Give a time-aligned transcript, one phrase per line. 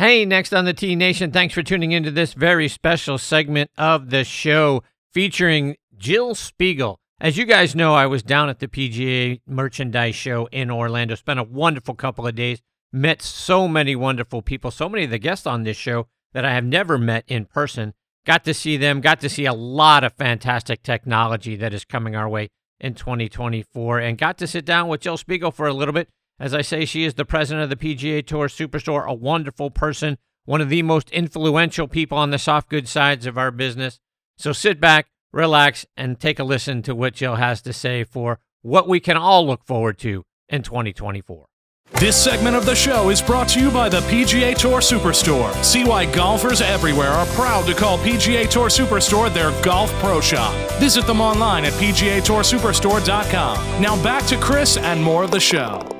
[0.00, 4.08] Hey, next on the T Nation, thanks for tuning into this very special segment of
[4.08, 6.98] the show featuring Jill Spiegel.
[7.20, 11.38] As you guys know, I was down at the PGA merchandise show in Orlando, spent
[11.38, 15.46] a wonderful couple of days, met so many wonderful people, so many of the guests
[15.46, 17.92] on this show that I have never met in person.
[18.24, 22.16] Got to see them, got to see a lot of fantastic technology that is coming
[22.16, 22.48] our way
[22.80, 26.08] in 2024, and got to sit down with Jill Spiegel for a little bit
[26.40, 30.16] as I say, she is the president of the PGA Tour Superstore, a wonderful person,
[30.46, 34.00] one of the most influential people on the soft goods sides of our business.
[34.38, 38.38] So sit back, relax, and take a listen to what Jill has to say for
[38.62, 41.44] what we can all look forward to in 2024.
[41.94, 45.52] This segment of the show is brought to you by the PGA Tour Superstore.
[45.62, 50.54] See why golfers everywhere are proud to call PGA Tour Superstore their golf pro shop.
[50.80, 53.82] Visit them online at PGATourSuperstore.com.
[53.82, 55.99] Now back to Chris and more of the show.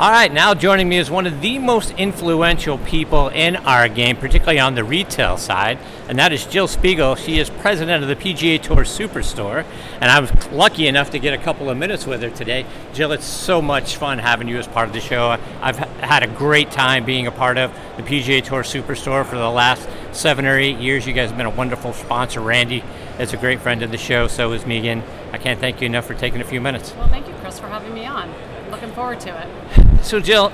[0.00, 4.16] All right, now joining me is one of the most influential people in our game,
[4.16, 5.78] particularly on the retail side,
[6.08, 7.16] and that is Jill Spiegel.
[7.16, 9.66] She is president of the PGA Tour Superstore,
[10.00, 12.64] and I was lucky enough to get a couple of minutes with her today.
[12.94, 15.36] Jill, it's so much fun having you as part of the show.
[15.60, 19.50] I've had a great time being a part of the PGA Tour Superstore for the
[19.50, 21.06] last seven or eight years.
[21.06, 22.40] You guys have been a wonderful sponsor.
[22.40, 22.82] Randy
[23.18, 25.02] is a great friend of the show, so is Megan.
[25.32, 26.94] I can't thank you enough for taking a few minutes.
[26.96, 28.32] Well, thank you, Chris, for having me on.
[28.70, 30.04] Looking forward to it.
[30.04, 30.52] So, Jill,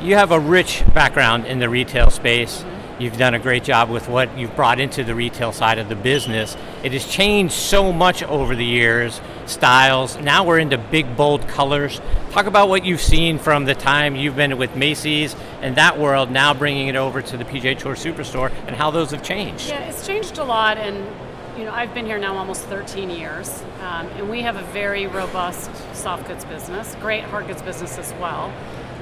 [0.00, 2.58] you have a rich background in the retail space.
[2.58, 3.02] Mm-hmm.
[3.02, 5.96] You've done a great job with what you've brought into the retail side of the
[5.96, 6.54] business.
[6.82, 10.18] It has changed so much over the years, styles.
[10.18, 11.98] Now we're into big, bold colors.
[12.30, 16.30] Talk about what you've seen from the time you've been with Macy's and that world,
[16.30, 19.68] now bringing it over to the PGA Tour Superstore, and how those have changed.
[19.68, 21.06] Yeah, it's changed a lot, and
[21.56, 25.06] you know, I've been here now almost 13 years, um, and we have a very
[25.06, 28.52] robust soft goods business, great hard goods business as well.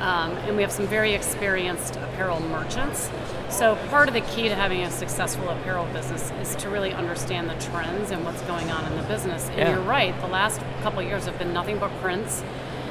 [0.00, 3.10] Um, and we have some very experienced apparel merchants.
[3.50, 7.50] So, part of the key to having a successful apparel business is to really understand
[7.50, 9.48] the trends and what's going on in the business.
[9.50, 9.70] And Yeah.
[9.70, 12.44] you're right, the last couple of years have been nothing but prints,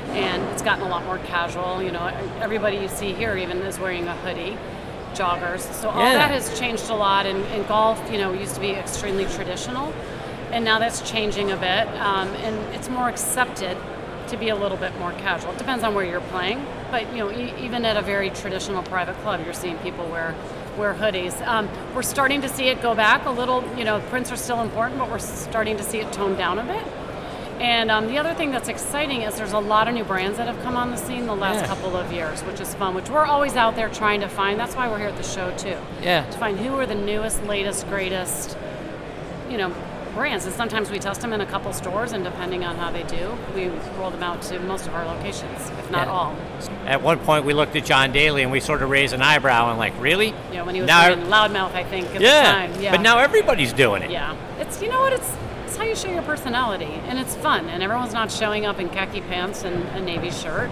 [0.10, 1.82] and it's gotten a lot more casual.
[1.82, 4.58] You know, everybody you see here even is wearing a hoodie,
[5.18, 5.62] joggers.
[5.74, 6.14] So, all Yeah.
[6.14, 7.26] that has changed a lot.
[7.26, 9.94] And, and golf, you know, used to be extremely traditional,
[10.52, 13.78] and now that's changing a bit, um, and it's more accepted
[14.28, 15.52] to be a little bit more casual.
[15.54, 18.84] It depends on where you're playing, but you know, e- even at a very traditional
[18.84, 20.36] private club, you're seeing people wear
[20.78, 21.36] wear hoodies.
[21.48, 23.64] Um, we're starting to see it go back a little.
[23.78, 26.64] You know, prints are still important, but we're starting to see it tone down a
[26.64, 26.84] bit.
[27.60, 30.48] And um, the other thing that's exciting is there's a lot of new brands that
[30.48, 31.68] have come on the scene the last Yeah.
[31.68, 32.94] couple of years, which is fun.
[32.94, 34.60] Which we're always out there trying to find.
[34.60, 36.24] That's why we're here at the show too Yeah.
[36.26, 38.56] to find who are the newest, latest, greatest,
[39.50, 39.72] you know,
[40.14, 40.46] brands.
[40.46, 43.36] And sometimes we test them in a couple stores, and depending on how they do,
[43.56, 43.70] we
[44.00, 46.14] roll them out to most of our locations, if not Yeah.
[46.14, 46.36] all.
[46.86, 49.70] At one point, we looked at John Daly and we sort of raised an eyebrow
[49.72, 50.34] and like, really?
[50.54, 52.42] Know, when he was Now- loudmouth, I think at yeah.
[52.44, 52.82] the time.
[52.82, 54.12] Yeah, But now everybody's doing it.
[54.12, 55.32] yeah, it's you know what it's.
[55.68, 57.68] It's how you show your personality, and it's fun.
[57.68, 60.70] And everyone's not showing up in khaki pants and a navy shirt.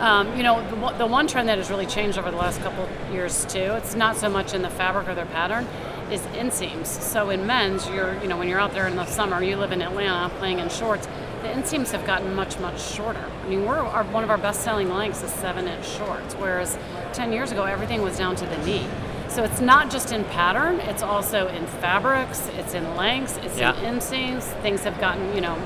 [0.00, 2.88] Um, you know, the, the one trend that has really changed over the last couple
[3.12, 3.60] years too.
[3.60, 5.64] It's not so much in the fabric or their pattern,
[6.10, 6.86] is inseams.
[6.86, 9.70] So in men's, you're you know when you're out there in the summer, you live
[9.70, 11.06] in Atlanta playing in shorts.
[11.42, 13.24] The inseams have gotten much much shorter.
[13.44, 16.76] I mean, we're our, one of our best selling lengths is seven inch shorts, whereas
[17.12, 18.88] 10 years ago everything was down to the knee.
[19.32, 23.74] So it's not just in pattern, it's also in fabrics, it's in lengths, it's Yeah.
[23.80, 24.42] in inseams.
[24.60, 25.56] Things have gotten, you know,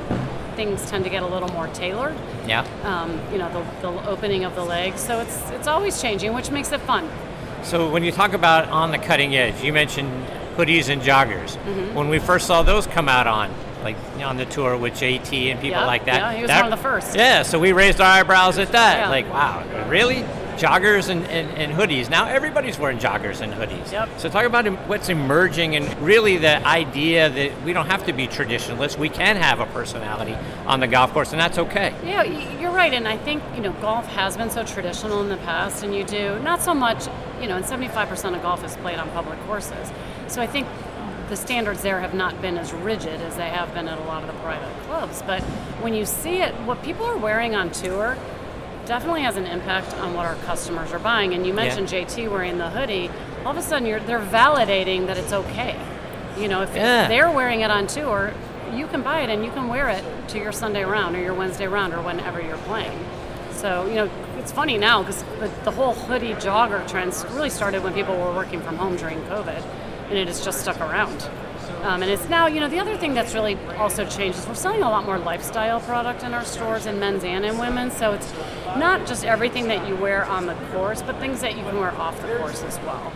[0.55, 2.15] things tend to get a little more tailored.
[2.47, 2.65] Yeah.
[2.85, 5.01] Um, you know, the, the opening of the legs.
[5.01, 7.09] So it's it's always changing, which makes it fun.
[7.65, 10.13] So when you talk about on the cutting edge, you mentioned
[10.57, 11.57] hoodies and joggers.
[11.57, 11.95] Mm-hmm.
[11.95, 13.51] When we first saw those come out on,
[13.83, 16.21] like on the tour with JT and people Yeah, like that.
[16.21, 17.17] yeah, he was that- one of the first.
[17.17, 18.99] Yeah, so we raised our eyebrows at that.
[19.01, 19.09] Yeah.
[19.11, 20.25] Like, wow, really?
[20.57, 22.09] Joggers and, and, and hoodies.
[22.09, 23.93] Now everybody's wearing joggers and hoodies.
[23.93, 24.09] Yep.
[24.19, 28.27] So talk about what's emerging and really the idea that we don't have to be
[28.27, 28.99] traditionalists.
[28.99, 30.35] We can have a personality
[30.67, 31.95] on the golf course, and that's okay.
[32.05, 35.37] Yeah, you're right, and I think you know golf has been so traditional in the
[35.39, 37.07] past, and you do not so much.
[37.41, 39.93] You know, and 75% of golf is played on public courses,
[40.27, 40.67] so I think
[41.29, 44.23] the standards there have not been as rigid as they have been at a lot
[44.23, 45.23] of the private clubs.
[45.23, 45.43] But
[45.83, 48.17] when you see it, what people are wearing on tour
[48.87, 51.35] definitely has an impact on what our customers are buying.
[51.35, 53.11] And you mentioned JT wearing the hoodie.
[53.45, 55.79] All of a sudden, you're, they're validating that it's okay.
[56.39, 57.09] You know, if, if Yeah.
[57.09, 58.33] they're wearing it on tour,
[58.75, 61.35] you can buy it and you can wear it to your Sunday round or your
[61.35, 62.99] Wednesday round or whenever you're playing.
[63.53, 67.83] So, you know, it's funny now because the, the whole hoodie jogger trend really started
[67.83, 69.63] when people were working from home during COVID,
[70.11, 71.29] and it has just stuck around.
[71.83, 74.55] Um, and it's now, you know, the other thing that's really also changed is we're
[74.55, 77.97] selling a lot more lifestyle product in our stores in men's and in women's.
[77.97, 78.33] So it's
[78.77, 81.93] not just everything that you wear on the course, but things that you can wear
[81.93, 83.13] off the course as well.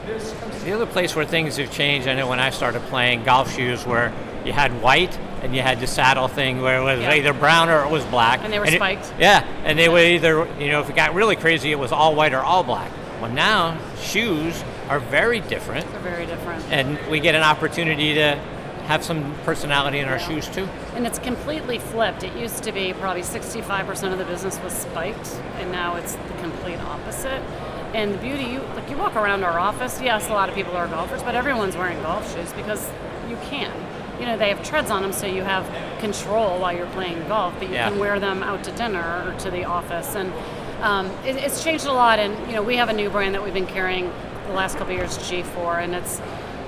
[0.65, 3.85] The other place where things have changed, I know when I started playing golf shoes,
[3.85, 4.13] where
[4.45, 7.13] you had white and you had the saddle thing where it was Yeah.
[7.15, 8.41] either brown or it was black.
[8.45, 9.13] And they were it- spiked.
[9.19, 12.15] yeah, and they would either, you know, if it got really crazy, it was all
[12.15, 12.91] white or all black.
[13.21, 16.65] Well, now shoes are very different, They're very different.
[16.71, 18.35] and we get an opportunity to
[18.87, 20.69] have some personality in our shoes too.
[20.97, 22.25] And it's completely flipped.
[22.25, 25.29] It used to be probably 65% of the business was spiked,
[25.59, 27.41] and now it's the complete opposite.
[27.95, 30.01] And the beauty, you like you walk around our office.
[30.03, 32.89] Yes, a lot of people are golfers, but everyone's wearing golf shoes because
[33.29, 33.73] you can.
[34.19, 35.65] You know, they have treads on them, so you have
[36.01, 37.55] control while you're playing golf.
[37.59, 37.91] But you Yeah.
[37.91, 40.33] can wear them out to dinner or to the office, and
[40.83, 42.19] um, it, it's changed a lot.
[42.19, 44.13] And you know, we have a new brand that we've been carrying
[44.51, 46.21] the last couple of years, G/FORE, and it's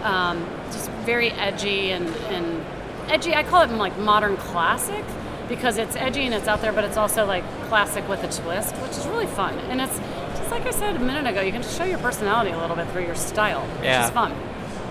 [0.02, 2.64] um, just very edgy and, and
[3.11, 3.34] edgy.
[3.34, 5.05] I call it like modern classic
[5.49, 8.75] because it's edgy and it's out there, but it's also like classic with a twist,
[8.76, 9.58] which is really fun.
[9.70, 9.99] And it's
[10.38, 12.76] just like I said a minute ago, you can just show your personality a little
[12.76, 14.05] bit through your style, which Yeah.
[14.06, 14.32] is fun.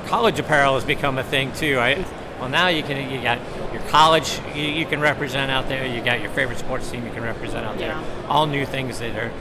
[0.07, 1.79] college apparel has become a thing too.
[1.79, 2.05] I,
[2.39, 3.39] well, now you can you got
[3.71, 5.85] your college you, you can represent out there.
[5.85, 7.89] You got your favorite sports team you can represent out there.
[7.89, 8.25] Yeah.
[8.27, 9.31] All new things that are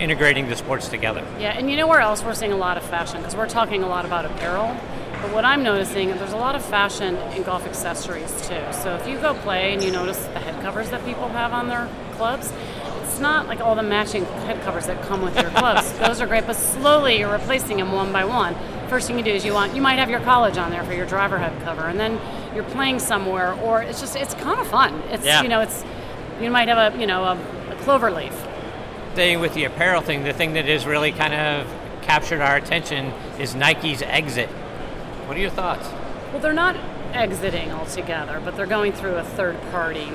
[0.00, 1.24] integrating the sports together.
[1.38, 3.18] Yeah, and you know where else we're seeing a lot of fashion?
[3.18, 4.76] Because we're talking a lot about apparel.
[5.22, 8.60] But what I'm noticing, is there's a lot of fashion in golf accessories too.
[8.72, 11.68] So if you go play and you notice the head covers that people have on
[11.68, 12.52] their clubs,
[13.02, 15.90] it's not like all the matching head covers that come with your clubs.
[16.00, 18.54] Those are great, but slowly you're replacing them one by one.
[18.88, 20.92] First thing you do is you want you might have your college on there for
[20.92, 22.20] your driver head cover, and then
[22.54, 25.00] you're playing somewhere, or it's just it's kind of fun.
[25.10, 25.42] It's Yeah.
[25.42, 25.82] you know it's
[26.40, 27.38] you might have a you know a,
[27.70, 28.34] a clover leaf.
[29.14, 31.68] Staying with the apparel thing, the thing that has really kind of
[32.02, 34.48] captured our attention is Nike's exit.
[35.28, 35.88] What are your thoughts?
[36.32, 36.74] Well, they're not
[37.12, 40.08] exiting altogether, but they're going through a third party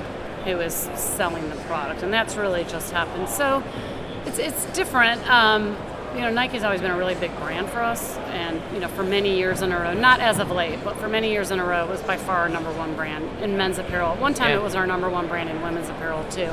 [0.44, 3.30] who is selling the product, and that's really just happened.
[3.30, 3.64] So
[4.26, 5.26] it's it's different.
[5.30, 5.78] Um,
[6.14, 9.04] you know, Nike's always been a really big brand for us, and you know, for
[9.04, 11.64] many years in a row, not as of late, but for many years in a
[11.64, 14.12] row, it was by far our number one brand in men's apparel.
[14.12, 14.58] At one time, Yeah.
[14.58, 16.50] it was our number one brand in women's apparel too,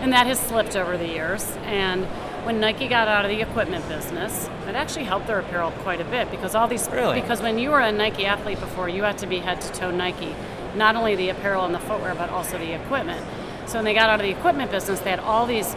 [0.00, 1.50] and that has slipped over the years.
[1.64, 2.04] And
[2.44, 6.04] when Nike got out of the equipment business, it actually helped their apparel quite a
[6.04, 7.20] bit because all these Really?
[7.20, 9.90] because when you were a Nike athlete before, you had to be head to toe
[9.90, 10.34] Nike,
[10.74, 13.24] not only the apparel and the footwear, but also the equipment.
[13.66, 15.74] So when they got out of the equipment business, they had all these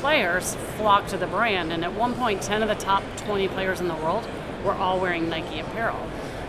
[0.00, 3.80] players flock to the brand, and at one point, 10 of the top 20 players
[3.80, 4.26] in the world
[4.64, 5.98] were all wearing Nike apparel.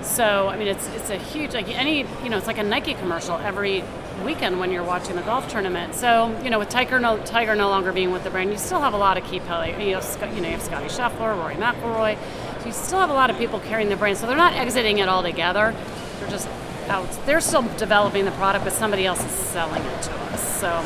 [0.01, 2.94] So I mean, it's it's a huge like any you know it's like a Nike
[2.95, 3.83] commercial every
[4.25, 5.95] weekend when you're watching the golf tournament.
[5.95, 8.81] So you know with Tiger no Tiger no longer being with the brand, you still
[8.81, 9.80] have a lot of key players.
[9.80, 12.18] You know, you know you have Scottie Scheffler, Rory McIlroy.
[12.60, 14.18] So you still have a lot of people carrying the brand.
[14.18, 15.75] So they're not exiting it altogether.
[16.19, 16.48] They're just
[16.89, 17.10] out.
[17.25, 20.59] They're still developing the product, but somebody else is selling it to us.
[20.59, 20.86] So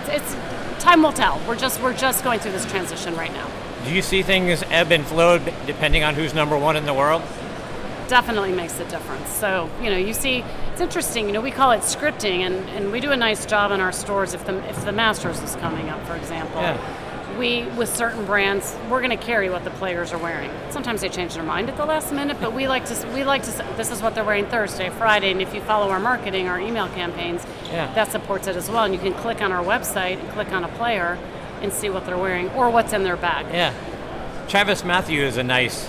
[0.00, 1.40] it's, it's time will tell.
[1.46, 3.50] We're just we're just going through this transition right now.
[3.84, 7.22] Do you see things ebb and flow depending on who's number one in the world?
[8.08, 9.28] Definitely makes a difference.
[9.30, 12.92] So, you know, you see, it's interesting, you know, we call it scripting, and, and
[12.92, 15.88] we do a nice job in our stores if the, if the Masters is coming
[15.88, 16.60] up, for example.
[16.60, 17.38] Yeah.
[17.38, 20.50] We, with certain brands, we're going to carry what the players are wearing.
[20.70, 23.42] Sometimes they change their mind at the last minute, but we like to we like
[23.44, 26.60] to this is what they're wearing Thursday, Friday, and if you follow our marketing, our
[26.60, 27.92] email campaigns, Yeah.
[27.94, 28.84] that supports it as well.
[28.84, 31.18] And you can click on our website and click on a player
[31.60, 33.46] and see what they're wearing or what's in their bag.
[33.52, 33.72] Yeah.
[34.46, 35.88] TravisMathew is a nice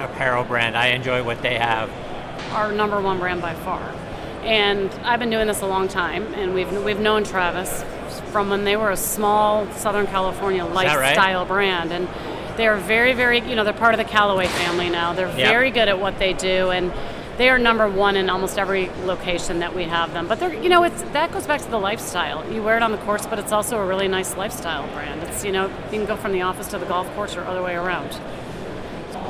[0.00, 0.76] apparel brand.
[0.76, 1.90] I enjoy what they have.
[2.52, 3.80] our number one brand by far.
[4.42, 7.82] And I've been doing this a long time, and we've we've known Travis
[8.30, 10.84] from when they were a small Southern California that right?
[11.16, 12.08] lifestyle brand, and
[12.56, 15.12] they're very, very, you know, they're part of the Callaway family now.
[15.14, 15.36] They're Yep.
[15.50, 16.92] very good at what they do, and
[17.38, 20.28] they are number one in almost every location that we have them.
[20.28, 22.44] But they're, you know, it's that goes back to the lifestyle.
[22.52, 25.22] You wear it on the course, but it's also a really nice lifestyle brand.
[25.24, 27.62] It's, you know, you can go from the office to the golf course or other
[27.62, 28.10] way around.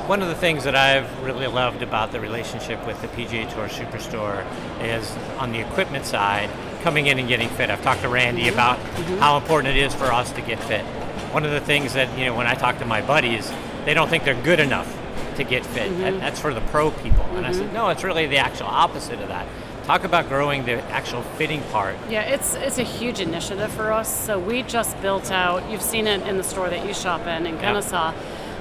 [0.07, 3.69] One of the things that I've really loved about the relationship with the PGA Tour
[3.69, 4.45] Superstore
[4.83, 6.51] is on the equipment side,
[6.83, 7.71] coming in and getting fit.
[7.71, 8.53] I've talked to Randy mm-hmm.
[8.53, 9.17] about mm-hmm.
[9.17, 10.85] how important it is for us to get fit.
[11.33, 13.51] One of the things that, you know, when I talk to my buddies,
[13.87, 14.95] they don't think they're good enough
[15.37, 15.91] to get fit.
[15.91, 16.03] Mm-hmm.
[16.03, 17.25] That, that's for the pro people.
[17.37, 19.49] And I said, no, it's really the actual opposite of that.
[19.85, 21.97] Talk about growing the actual fitting part.
[22.11, 24.09] Yeah, it's it's a huge initiative for us.
[24.09, 25.71] So we just built out.
[25.71, 27.59] You've seen it in the store that you shop in in.
[27.59, 28.15] Kennesaw,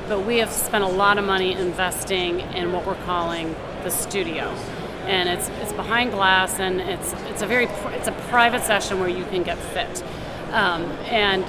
[0.08, 4.44] but we have spent a lot of money investing in what we're calling the studio,
[5.06, 9.10] and it's it's behind glass and it's it's a very it's a private session where
[9.10, 10.04] you can get fit,
[10.52, 11.46] um, and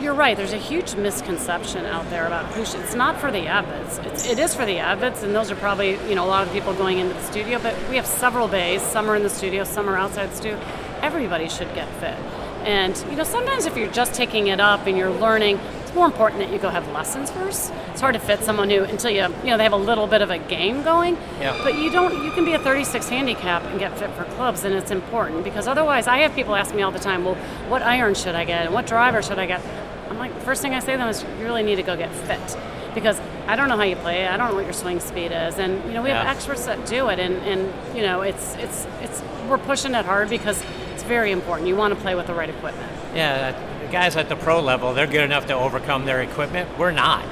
[0.00, 0.36] you're right.
[0.36, 2.80] There's a huge misconception out there about who should.
[2.80, 3.98] It's not for the avids.
[4.06, 6.52] It's, it is for the avids, and those are probably you know a lot of
[6.52, 7.58] people going into the studio.
[7.58, 8.82] But we have several bays.
[8.82, 10.60] Some are in the studio, some are outside the studio.
[11.00, 12.18] Everybody should get fit.
[12.64, 15.58] And you know, sometimes if you're just taking it up and you're learning,
[15.94, 17.72] more important that you go have lessons first.
[17.90, 20.22] It's hard to fit someone who until you you know they have a little bit
[20.22, 21.16] of a game going.
[21.40, 21.58] Yeah.
[21.62, 22.24] But you don't.
[22.24, 25.66] You can be a 36 handicap and get fit for clubs, and it's important because
[25.66, 27.36] otherwise, I have people ask me all the time, well,
[27.68, 29.62] what iron should I get and what driver should I get?
[30.10, 31.96] I'm like, the first thing I say to them is, you really need to go
[31.96, 32.56] get fit
[32.94, 34.26] because I don't know how you play.
[34.26, 36.86] I don't know what your swing speed is, and you know we have experts that
[36.86, 41.02] do it, and, and you know it's it's it's we're pushing it hard because it's
[41.02, 41.68] very important.
[41.68, 42.90] You want to play with the right equipment.
[43.14, 43.52] Yeah,
[43.94, 46.68] guys at the pro level, they're good enough to overcome their equipment.
[46.76, 47.24] We're not.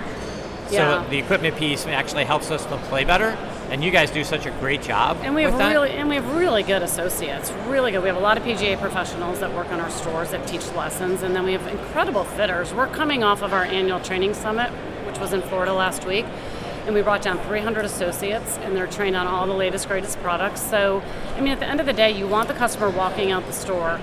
[0.70, 1.02] Yeah.
[1.02, 3.36] So the equipment piece actually helps us to play better,
[3.68, 5.18] and you guys do such a great job.
[5.22, 8.00] And we have really and we have really good associates, really good.
[8.02, 11.22] We have a lot of PGA professionals that work on our stores that teach lessons,
[11.22, 12.72] and then we have incredible fitters.
[12.72, 14.70] We're coming off of our annual training summit,
[15.04, 16.26] which was in Florida last week,
[16.86, 20.62] and we brought down 300 associates, and they're trained on all the latest, greatest products.
[20.62, 21.02] So,
[21.36, 23.52] I mean, at the end of the day, you want the customer walking out the
[23.52, 24.00] store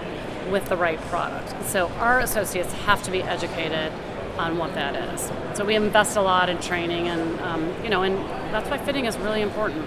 [0.52, 1.54] with the right product.
[1.66, 3.92] So our associates have to be educated
[4.38, 5.32] on what that is.
[5.58, 8.16] So we invest a lot in training, and um, you know, and
[8.54, 9.86] that's why fitting is really important.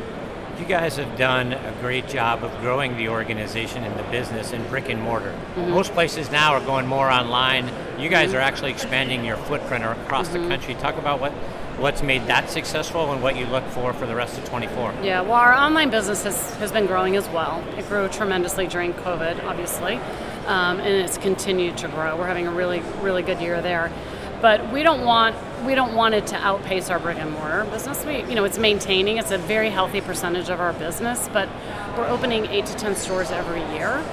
[0.60, 4.62] You guys have done a great job of growing the organization and the business in
[4.68, 5.32] brick and mortar.
[5.56, 5.70] Mm-hmm.
[5.70, 7.70] Most places now are going more online.
[7.98, 10.42] You guys are actually expanding your footprint across Mm-hmm.
[10.42, 10.74] the country.
[10.74, 11.32] Talk about what
[11.78, 14.94] what's made that successful and what you look for for the rest of 24.
[15.02, 17.64] Yeah, well, our online business has, has been growing as well.
[17.78, 19.98] It grew tremendously during COVID, obviously,
[20.46, 22.16] um, and it's continued to grow.
[22.16, 23.92] We're having a really, really good year there.
[24.40, 28.04] But we don't want we don't want it to outpace our brick and mortar business.
[28.04, 29.18] We, you know, it's maintaining.
[29.18, 31.48] It's a very healthy percentage of our business, but
[31.96, 34.04] we're opening eight to ten stores every year,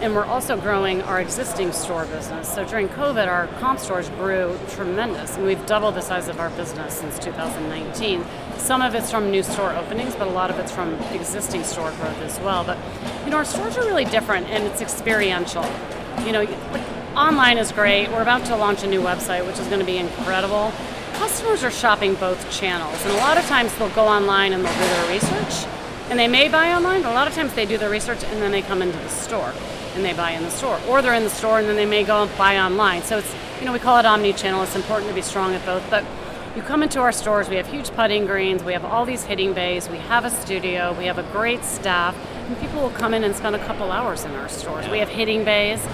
[0.00, 2.52] and we're also growing our existing store business.
[2.52, 6.50] So during COVID, our comp stores grew tremendous, and we've doubled the size of our
[6.50, 8.24] business since 2019.
[8.58, 11.90] Some of it's from new store openings, but a lot of it's from existing store
[11.92, 12.64] growth as well.
[12.64, 12.78] But
[13.24, 15.64] you know, our stores are really different, and it's experiential.
[16.24, 18.10] You know, like, online is great.
[18.10, 20.72] We're about to launch a new website, which is going to be incredible.
[21.14, 24.72] Customers are shopping both channels, and a lot of times they'll go online and they'll
[24.72, 25.66] do their research,
[26.10, 28.42] and they may buy online, but a lot of times they do their research and
[28.42, 29.52] then they come into the store
[29.94, 32.04] and they buy in the store, or they're in the store and then they may
[32.04, 33.02] go and buy online.
[33.02, 34.62] So it's you know we call it omni-channel.
[34.62, 36.04] It's important to be strong at both, but
[36.56, 39.52] you come into our stores, we have huge putting greens, we have all these hitting
[39.52, 42.16] bays, we have a studio, we have a great staff,
[42.48, 44.88] and people will come in and spend a couple hours in our stores.
[44.88, 45.86] We have hitting bays,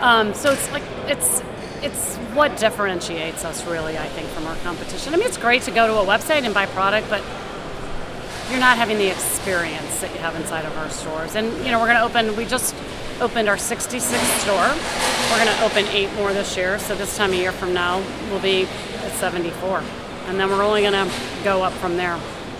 [0.00, 1.42] um, so it's like it's
[1.82, 5.14] it's what differentiates us really, I think, from our competition.
[5.14, 7.22] I mean, it's great to go to a website and buy product, but
[8.50, 11.34] you're not having the experience that you have inside of our stores.
[11.34, 12.36] And you know, we're going to open.
[12.36, 12.74] We just
[13.20, 14.68] opened our 66th store.
[15.30, 16.78] We're going to open eight more this year.
[16.78, 19.82] So this time a year from now, we'll be at 74,
[20.30, 22.16] and then we're only going to go up from there.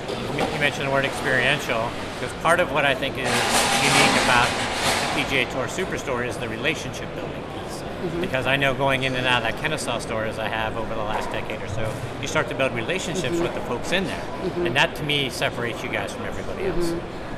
[0.09, 5.23] You mentioned the word experiential because part of what I think is unique about the
[5.23, 7.81] PGA Tour Superstore is the relationship building piece.
[7.81, 8.21] Mm-hmm.
[8.23, 10.93] Because I know going in and out of that Kennesaw store as I have over
[10.93, 13.43] the last decade or so, you start to build relationships mm-hmm.
[13.45, 14.67] with the folks in there, mm-hmm.
[14.67, 16.93] and that to me separates you guys from everybody else.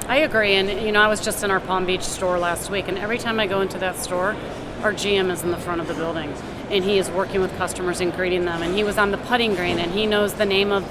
[0.09, 2.89] I agree, and you know, I was just in our Palm Beach store last week,
[2.89, 4.37] and every time I go into that store,
[4.83, 6.33] our GM is in the front of the building,
[6.73, 9.55] and he is working with customers and greeting them, and he was on the putting
[9.55, 10.91] green, and he knows the name of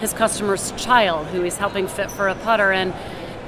[0.00, 2.92] his customer's child who he's helping fit for a putter, and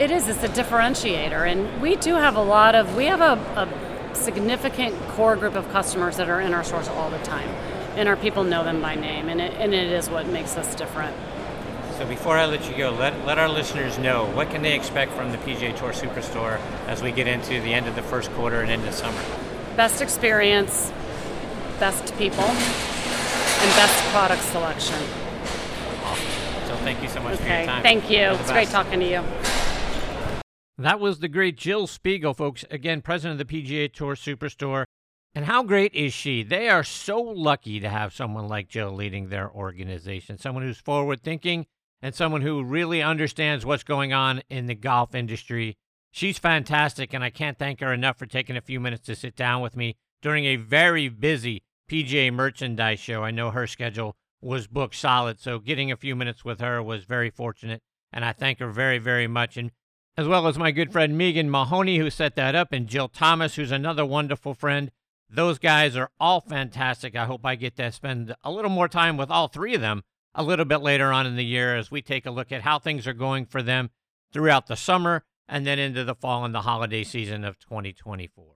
[0.01, 3.35] it is it's a differentiator, and we do have a lot of we have a,
[3.61, 7.49] a significant core group of customers that are in our stores all the time,
[7.97, 10.75] and our people know them by name, and it, and it is what makes us
[10.75, 11.15] different.
[11.99, 15.13] So before I let you go, let, let our listeners know what can they expect
[15.13, 18.61] from the PGA Tour Superstore as we get into the end of the first quarter
[18.63, 19.23] and into summer.
[19.77, 20.91] best experience,
[21.79, 24.99] best people, and best product selection.
[26.67, 27.83] So thank you so much for your Okay, time.
[27.83, 28.27] thank you.
[28.27, 29.23] All the It's great talking to you.
[30.79, 32.65] That was the great Jill Spiegel, folks.
[32.71, 34.85] Again, president of the PGA Tour Superstore.
[35.35, 36.43] And how great is she?
[36.45, 41.23] They are so lucky to have someone like Jill leading their organization, someone who's forward
[41.23, 41.67] thinking
[42.01, 45.77] and someone who really understands what's going on in the golf industry.
[46.13, 49.35] She's fantastic, and I can't thank her enough for taking a few minutes to sit
[49.35, 53.23] down with me during a very busy PGA merchandise show.
[53.23, 57.05] I know her schedule was booked solid, so getting a few minutes with her was
[57.05, 59.59] very fortunate, and I thank her very, very much.
[59.59, 59.71] And
[60.17, 63.57] as well as my good friend Megan Mahoney, who set that up, and Jill Thomas,
[63.57, 64.91] who's another wonderful friend.
[65.29, 67.15] Those guys are all fantastic.
[67.15, 70.05] I hope I get to spend a little more time with all three of them
[70.35, 72.79] a little bit later on in the year as we take a look at how
[72.79, 73.91] things are going for them
[74.33, 78.54] throughout the summer and then into the fall and the holiday season of 2024.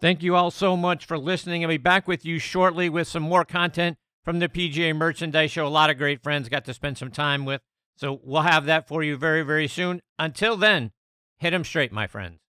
[0.00, 1.64] Thank you all so much for listening.
[1.64, 5.66] I'll be back with you shortly with some more content from the PGA Merchandise Show.
[5.66, 7.62] A lot of great friends got to spend some time with.
[7.96, 10.00] So we'll have that for you very, very soon.
[10.16, 10.92] Until then,
[11.38, 12.47] hit 'em straight, my friends.